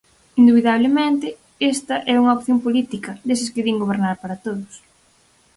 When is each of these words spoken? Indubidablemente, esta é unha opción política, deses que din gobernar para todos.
Indubidablemente, 0.39 1.27
esta 1.73 1.95
é 2.11 2.13
unha 2.21 2.35
opción 2.37 2.57
política, 2.65 3.11
deses 3.27 3.51
que 3.53 3.63
din 3.65 3.81
gobernar 3.83 4.15
para 4.19 4.39
todos. 4.45 4.73